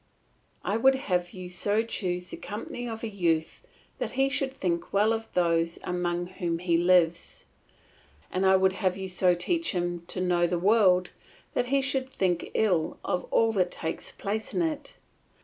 I 0.63 0.77
would 0.77 0.95
have 0.95 1.29
you 1.31 1.47
so 1.47 1.83
choose 1.83 2.31
the 2.31 2.37
company 2.37 2.89
of 2.89 3.03
a 3.03 3.07
youth 3.07 3.61
that 3.99 4.13
he 4.13 4.29
should 4.29 4.51
think 4.51 4.91
well 4.91 5.13
of 5.13 5.31
those 5.33 5.77
among 5.83 6.25
whom 6.25 6.57
he 6.57 6.75
lives, 6.75 7.45
and 8.31 8.43
I 8.43 8.55
would 8.55 8.73
have 8.73 8.97
you 8.97 9.07
so 9.07 9.35
teach 9.35 9.73
him 9.73 10.03
to 10.07 10.19
know 10.19 10.47
the 10.47 10.57
world 10.57 11.11
that 11.53 11.67
he 11.67 11.81
should 11.81 12.09
think 12.09 12.49
ill 12.55 12.97
of 13.05 13.25
all 13.25 13.51
that 13.51 13.69
takes 13.69 14.11
place 14.11 14.55
in 14.55 14.63
it. 14.63 14.97